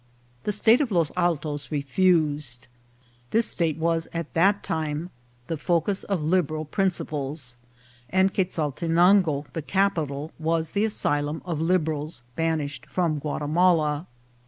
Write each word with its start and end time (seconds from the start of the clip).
The 0.45 0.51
State 0.51 0.81
of 0.81 0.89
Los 0.89 1.11
Altos 1.15 1.71
refused. 1.71 2.67
This 3.29 3.45
state 3.47 3.77
was 3.77 4.07
at 4.15 4.33
that 4.33 4.63
time 4.63 5.11
the 5.45 5.57
focus 5.57 6.03
of 6.03 6.23
Liberal 6.23 6.65
principles, 6.65 7.55
and 8.09 8.33
Quezaltenango, 8.33 9.45
the 9.53 9.61
capital, 9.61 10.31
was 10.39 10.71
the 10.71 10.85
asylum 10.85 11.43
of 11.45 11.61
Liberals 11.61 12.23
banished 12.35 12.87
from 12.87 13.19
Guatimala. 13.19 14.07